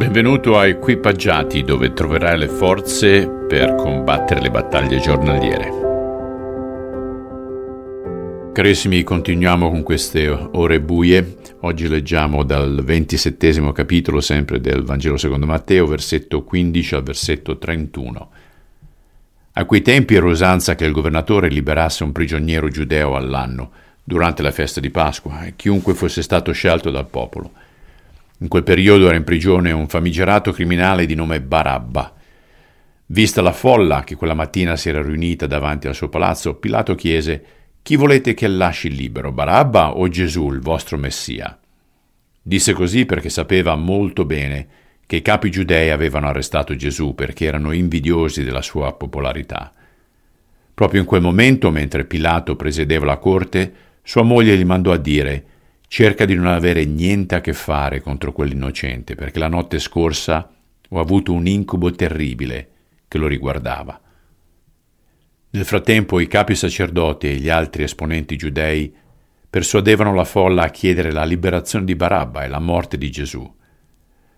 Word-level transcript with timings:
Benvenuto 0.00 0.56
a 0.56 0.66
Equipaggiati 0.66 1.62
dove 1.62 1.92
troverai 1.92 2.38
le 2.38 2.48
forze 2.48 3.28
per 3.28 3.74
combattere 3.74 4.40
le 4.40 4.50
battaglie 4.50 4.98
giornaliere. 4.98 5.70
Carissimi, 8.54 9.02
continuiamo 9.02 9.68
con 9.68 9.82
queste 9.82 10.26
ore 10.26 10.80
buie. 10.80 11.36
Oggi 11.60 11.86
leggiamo 11.86 12.44
dal 12.44 12.82
ventisettesimo 12.82 13.72
capitolo 13.72 14.22
sempre 14.22 14.58
del 14.58 14.84
Vangelo 14.84 15.18
secondo 15.18 15.44
Matteo, 15.44 15.84
versetto 15.84 16.44
15 16.44 16.94
al 16.94 17.02
versetto 17.02 17.58
31. 17.58 18.30
A 19.52 19.64
quei 19.66 19.82
tempi 19.82 20.14
era 20.14 20.24
usanza 20.24 20.76
che 20.76 20.86
il 20.86 20.92
governatore 20.92 21.50
liberasse 21.50 22.04
un 22.04 22.12
prigioniero 22.12 22.70
giudeo 22.70 23.16
all'anno, 23.16 23.70
durante 24.02 24.40
la 24.40 24.50
festa 24.50 24.80
di 24.80 24.88
Pasqua, 24.88 25.44
e 25.44 25.56
chiunque 25.56 25.92
fosse 25.92 26.22
stato 26.22 26.52
scelto 26.52 26.90
dal 26.90 27.06
popolo. 27.06 27.68
In 28.42 28.48
quel 28.48 28.62
periodo 28.62 29.06
era 29.06 29.16
in 29.16 29.24
prigione 29.24 29.70
un 29.70 29.86
famigerato 29.86 30.50
criminale 30.50 31.04
di 31.04 31.14
nome 31.14 31.42
Barabba. 31.42 32.14
Vista 33.06 33.42
la 33.42 33.52
folla 33.52 34.02
che 34.02 34.14
quella 34.14 34.32
mattina 34.32 34.76
si 34.76 34.88
era 34.88 35.02
riunita 35.02 35.46
davanti 35.46 35.88
al 35.88 35.94
suo 35.94 36.08
palazzo, 36.08 36.54
Pilato 36.54 36.94
chiese 36.94 37.44
Chi 37.82 37.96
volete 37.96 38.32
che 38.32 38.48
lasci 38.48 38.90
libero, 38.94 39.30
Barabba 39.30 39.94
o 39.94 40.08
Gesù, 40.08 40.52
il 40.52 40.60
vostro 40.60 40.96
Messia? 40.96 41.58
Disse 42.40 42.72
così 42.72 43.04
perché 43.04 43.28
sapeva 43.28 43.74
molto 43.74 44.24
bene 44.24 44.68
che 45.04 45.16
i 45.16 45.22
capi 45.22 45.50
giudei 45.50 45.90
avevano 45.90 46.28
arrestato 46.28 46.74
Gesù 46.74 47.14
perché 47.14 47.44
erano 47.44 47.72
invidiosi 47.72 48.42
della 48.42 48.62
sua 48.62 48.94
popolarità. 48.94 49.70
Proprio 50.72 51.00
in 51.00 51.06
quel 51.06 51.20
momento, 51.20 51.70
mentre 51.70 52.06
Pilato 52.06 52.56
presiedeva 52.56 53.04
la 53.04 53.18
corte, 53.18 53.72
sua 54.02 54.22
moglie 54.22 54.56
gli 54.56 54.64
mandò 54.64 54.92
a 54.92 54.96
dire 54.96 55.44
cerca 55.92 56.24
di 56.24 56.36
non 56.36 56.46
avere 56.46 56.84
niente 56.84 57.34
a 57.34 57.40
che 57.40 57.52
fare 57.52 58.00
contro 58.00 58.30
quell'innocente, 58.30 59.16
perché 59.16 59.40
la 59.40 59.48
notte 59.48 59.80
scorsa 59.80 60.48
ho 60.88 61.00
avuto 61.00 61.32
un 61.32 61.48
incubo 61.48 61.90
terribile 61.90 62.68
che 63.08 63.18
lo 63.18 63.26
riguardava. 63.26 64.00
Nel 65.50 65.64
frattempo 65.64 66.20
i 66.20 66.28
capi 66.28 66.54
sacerdoti 66.54 67.26
e 67.26 67.34
gli 67.34 67.48
altri 67.48 67.82
esponenti 67.82 68.36
giudei 68.36 68.94
persuadevano 69.50 70.14
la 70.14 70.22
folla 70.22 70.62
a 70.62 70.70
chiedere 70.70 71.10
la 71.10 71.24
liberazione 71.24 71.84
di 71.84 71.96
Barabba 71.96 72.44
e 72.44 72.48
la 72.48 72.60
morte 72.60 72.96
di 72.96 73.10
Gesù. 73.10 73.52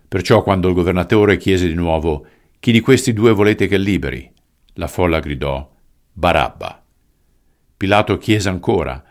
Perciò 0.07 0.41
quando 0.41 0.69
il 0.69 0.73
governatore 0.73 1.37
chiese 1.37 1.67
di 1.67 1.75
nuovo 1.75 2.25
chi 2.59 2.71
di 2.71 2.79
questi 2.79 3.13
due 3.13 3.31
volete 3.31 3.67
che 3.67 3.77
liberi, 3.77 4.27
la 4.73 4.87
folla 4.87 5.19
gridò 5.19 5.71
Barabba. 6.13 6.83
Pilato 7.77 8.17
chiese 8.17 8.49
ancora 8.49 9.03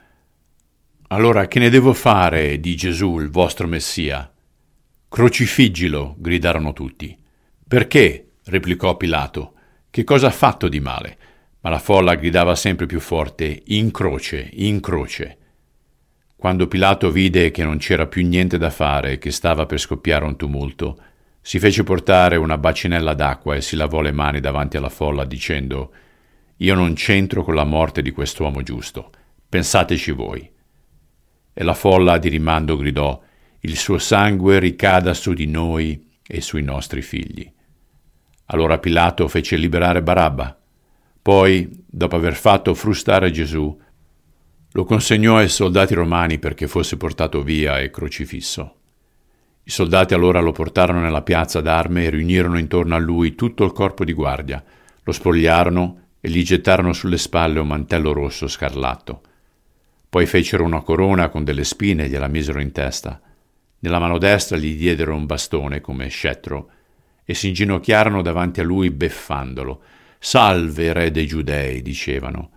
allora 1.12 1.46
che 1.46 1.58
ne 1.58 1.68
devo 1.68 1.92
fare 1.92 2.58
di 2.58 2.74
Gesù, 2.74 3.18
il 3.18 3.28
vostro 3.28 3.66
Messia? 3.66 4.32
Crocifiggilo, 5.10 6.14
gridarono 6.16 6.72
tutti. 6.72 7.14
Perché? 7.68 8.30
replicò 8.44 8.96
Pilato. 8.96 9.52
Che 9.90 10.04
cosa 10.04 10.28
ha 10.28 10.30
fatto 10.30 10.68
di 10.68 10.80
male? 10.80 11.18
Ma 11.60 11.68
la 11.68 11.78
folla 11.78 12.14
gridava 12.14 12.54
sempre 12.54 12.86
più 12.86 12.98
forte 12.98 13.62
In 13.66 13.90
croce, 13.90 14.48
in 14.54 14.80
croce. 14.80 15.36
Quando 16.34 16.66
Pilato 16.66 17.10
vide 17.10 17.50
che 17.50 17.62
non 17.62 17.76
c'era 17.76 18.06
più 18.06 18.26
niente 18.26 18.56
da 18.56 18.70
fare 18.70 19.18
che 19.18 19.30
stava 19.30 19.66
per 19.66 19.80
scoppiare 19.80 20.24
un 20.24 20.36
tumulto, 20.36 20.96
si 21.42 21.58
fece 21.58 21.82
portare 21.82 22.36
una 22.36 22.56
bacinella 22.56 23.12
d'acqua 23.12 23.54
e 23.54 23.60
si 23.60 23.76
lavò 23.76 24.00
le 24.00 24.12
mani 24.12 24.40
davanti 24.40 24.78
alla 24.78 24.88
folla 24.88 25.26
dicendo 25.26 25.92
Io 26.56 26.74
non 26.74 26.94
c'entro 26.94 27.44
con 27.44 27.54
la 27.54 27.64
morte 27.64 28.00
di 28.00 28.12
quest'uomo 28.12 28.62
giusto. 28.62 29.10
Pensateci 29.46 30.10
voi 30.12 30.51
e 31.52 31.62
la 31.64 31.74
folla 31.74 32.18
di 32.18 32.28
rimando 32.28 32.76
gridò 32.76 33.20
Il 33.60 33.76
suo 33.76 33.98
sangue 33.98 34.58
ricada 34.58 35.14
su 35.14 35.32
di 35.34 35.46
noi 35.46 36.10
e 36.26 36.40
sui 36.40 36.62
nostri 36.62 37.02
figli. 37.02 37.50
Allora 38.46 38.78
Pilato 38.78 39.28
fece 39.28 39.56
liberare 39.56 40.02
Barabba. 40.02 40.58
Poi, 41.22 41.68
dopo 41.86 42.16
aver 42.16 42.34
fatto 42.34 42.74
frustare 42.74 43.30
Gesù, 43.30 43.78
lo 44.72 44.84
consegnò 44.84 45.36
ai 45.36 45.48
soldati 45.48 45.94
romani 45.94 46.38
perché 46.38 46.66
fosse 46.66 46.96
portato 46.96 47.42
via 47.42 47.78
e 47.78 47.90
crocifisso. 47.90 48.76
I 49.64 49.70
soldati 49.70 50.14
allora 50.14 50.40
lo 50.40 50.50
portarono 50.50 51.00
nella 51.00 51.22
piazza 51.22 51.60
d'arme 51.60 52.04
e 52.04 52.10
riunirono 52.10 52.58
intorno 52.58 52.96
a 52.96 52.98
lui 52.98 53.34
tutto 53.34 53.64
il 53.64 53.72
corpo 53.72 54.04
di 54.04 54.12
guardia, 54.12 54.62
lo 55.02 55.12
spogliarono 55.12 56.00
e 56.20 56.28
gli 56.30 56.42
gettarono 56.42 56.92
sulle 56.92 57.18
spalle 57.18 57.60
un 57.60 57.68
mantello 57.68 58.12
rosso 58.12 58.48
scarlatto. 58.48 59.22
Poi 60.12 60.26
fecero 60.26 60.62
una 60.62 60.82
corona 60.82 61.30
con 61.30 61.42
delle 61.42 61.64
spine 61.64 62.04
e 62.04 62.08
gliela 62.10 62.28
misero 62.28 62.60
in 62.60 62.70
testa. 62.70 63.18
Nella 63.78 63.98
mano 63.98 64.18
destra 64.18 64.58
gli 64.58 64.76
diedero 64.76 65.14
un 65.14 65.24
bastone 65.24 65.80
come 65.80 66.08
scettro 66.08 66.68
e 67.24 67.32
si 67.32 67.48
inginocchiarono 67.48 68.20
davanti 68.20 68.60
a 68.60 68.62
lui 68.62 68.90
beffandolo. 68.90 69.80
Salve, 70.18 70.92
re 70.92 71.10
dei 71.10 71.26
giudei, 71.26 71.80
dicevano. 71.80 72.50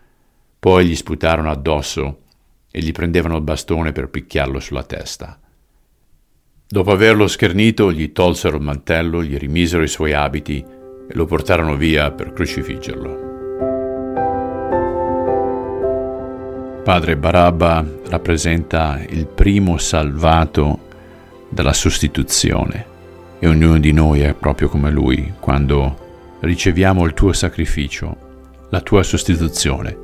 Poi 0.59 0.85
gli 0.85 0.95
sputarono 0.97 1.49
addosso 1.49 2.23
e 2.69 2.81
gli 2.81 2.91
prendevano 2.91 3.37
il 3.37 3.43
bastone 3.43 3.93
per 3.93 4.09
picchiarlo 4.09 4.59
sulla 4.59 4.83
testa. 4.83 5.39
Dopo 6.67 6.91
averlo 6.91 7.25
schernito, 7.25 7.89
gli 7.89 8.11
tolsero 8.11 8.57
il 8.57 8.63
mantello, 8.63 9.23
gli 9.23 9.37
rimisero 9.37 9.81
i 9.81 9.87
suoi 9.87 10.11
abiti 10.11 10.57
e 10.57 11.13
lo 11.13 11.25
portarono 11.25 11.77
via 11.77 12.11
per 12.11 12.33
crocifiggerlo. 12.33 13.24
Padre 16.85 17.17
Barabba 17.17 17.83
rappresenta 18.09 19.01
il 19.09 19.25
primo 19.25 19.79
salvato 19.79 20.81
dalla 21.49 21.73
sostituzione 21.73 22.85
e 23.39 23.47
ognuno 23.47 23.79
di 23.79 23.91
noi 23.91 24.21
è 24.21 24.35
proprio 24.35 24.69
come 24.69 24.91
lui 24.91 25.33
quando 25.39 26.37
riceviamo 26.41 27.03
il 27.05 27.15
tuo 27.15 27.33
sacrificio, 27.33 28.15
la 28.69 28.81
tua 28.81 29.01
sostituzione, 29.01 29.97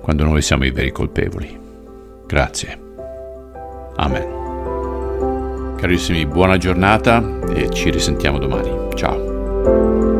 quando 0.00 0.22
noi 0.22 0.42
siamo 0.42 0.64
i 0.64 0.70
veri 0.70 0.92
colpevoli. 0.92 1.58
Grazie. 2.24 2.78
Amen. 3.96 5.74
Carissimi, 5.76 6.24
buona 6.24 6.56
giornata 6.56 7.20
e 7.52 7.68
ci 7.70 7.90
risentiamo 7.90 8.38
domani. 8.38 8.94
Ciao. 8.94 10.15